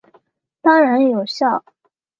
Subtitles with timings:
[0.63, 1.63] 当然有效！